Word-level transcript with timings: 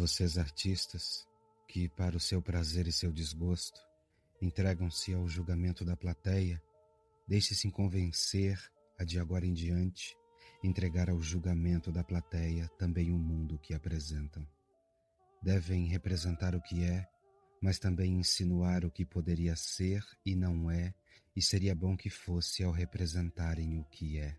Vocês 0.00 0.38
artistas, 0.38 1.28
que 1.68 1.86
para 1.86 2.16
o 2.16 2.20
seu 2.20 2.40
prazer 2.40 2.86
e 2.86 2.92
seu 2.92 3.12
desgosto 3.12 3.78
entregam-se 4.40 5.12
ao 5.12 5.28
julgamento 5.28 5.84
da 5.84 5.94
plateia, 5.94 6.58
deixe-se 7.28 7.70
convencer 7.70 8.58
a 8.98 9.04
de 9.04 9.18
agora 9.18 9.44
em 9.44 9.52
diante 9.52 10.16
entregar 10.64 11.10
ao 11.10 11.20
julgamento 11.20 11.92
da 11.92 12.02
plateia 12.02 12.66
também 12.78 13.12
o 13.12 13.18
mundo 13.18 13.58
que 13.58 13.74
apresentam. 13.74 14.48
Devem 15.42 15.84
representar 15.84 16.54
o 16.54 16.62
que 16.62 16.82
é, 16.82 17.06
mas 17.60 17.78
também 17.78 18.14
insinuar 18.14 18.86
o 18.86 18.90
que 18.90 19.04
poderia 19.04 19.54
ser 19.54 20.02
e 20.24 20.34
não 20.34 20.70
é, 20.70 20.94
e 21.36 21.42
seria 21.42 21.74
bom 21.74 21.94
que 21.94 22.08
fosse 22.08 22.64
ao 22.64 22.72
representarem 22.72 23.78
o 23.78 23.84
que 23.84 24.18
é. 24.18 24.34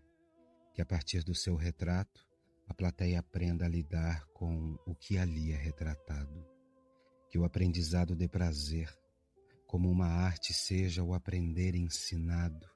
Que 0.74 0.82
a 0.82 0.84
partir 0.84 1.22
do 1.22 1.36
seu 1.36 1.54
retrato, 1.54 2.31
a 2.72 2.74
plateia 2.74 3.20
aprenda 3.20 3.66
a 3.66 3.68
lidar 3.68 4.26
com 4.28 4.78
o 4.86 4.94
que 4.94 5.18
ali 5.18 5.52
é 5.52 5.56
retratado. 5.56 6.42
Que 7.28 7.38
o 7.38 7.44
aprendizado 7.44 8.16
dê 8.16 8.26
prazer, 8.26 8.88
como 9.66 9.90
uma 9.90 10.06
arte 10.06 10.54
seja 10.54 11.02
o 11.02 11.12
aprender 11.12 11.74
ensinado, 11.74 12.66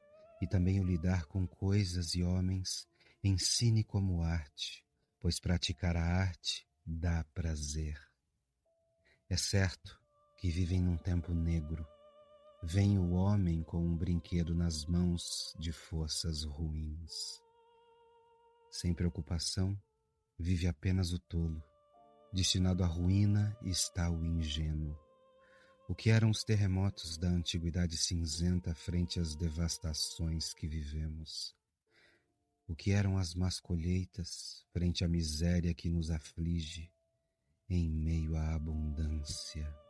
e 0.42 0.46
também 0.46 0.80
o 0.80 0.84
lidar 0.84 1.24
com 1.24 1.46
coisas 1.46 2.14
e 2.14 2.22
homens 2.22 2.86
ensine 3.24 3.82
como 3.82 4.20
arte, 4.20 4.84
pois 5.18 5.40
praticar 5.40 5.96
a 5.96 6.04
arte 6.04 6.68
dá 6.84 7.24
prazer. 7.32 7.98
É 9.30 9.36
certo 9.38 9.98
que 10.36 10.50
vivem 10.50 10.82
num 10.82 10.98
tempo 10.98 11.32
negro. 11.32 11.86
Vem 12.62 12.98
o 12.98 13.12
homem 13.12 13.62
com 13.62 13.78
um 13.78 13.96
brinquedo 13.96 14.54
nas 14.54 14.84
mãos 14.84 15.54
de 15.58 15.72
forças 15.72 16.44
ruins. 16.44 17.40
Sem 18.70 18.92
preocupação, 18.92 19.74
vive 20.38 20.66
apenas 20.66 21.12
o 21.12 21.18
tolo. 21.18 21.62
Destinado 22.32 22.84
à 22.84 22.86
ruína 22.86 23.56
está 23.62 24.10
o 24.10 24.24
ingênuo. 24.24 24.96
O 25.88 25.94
que 25.94 26.10
eram 26.10 26.30
os 26.30 26.42
terremotos 26.42 27.16
da 27.16 27.28
antiguidade 27.28 27.96
cinzenta 27.96 28.74
frente 28.74 29.20
às 29.20 29.36
devastações 29.36 30.52
que 30.52 30.66
vivemos? 30.66 31.54
O 32.66 32.74
que 32.74 32.90
eram 32.90 33.16
as 33.16 33.34
más 33.34 33.60
colheitas 33.60 34.66
frente 34.72 35.04
à 35.04 35.08
miséria 35.08 35.72
que 35.72 35.88
nos 35.88 36.10
aflige 36.10 36.92
em 37.70 37.88
meio 37.88 38.36
à 38.36 38.54
abundância? 38.54 39.85